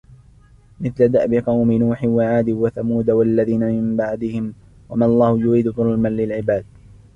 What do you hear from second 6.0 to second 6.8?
للعباد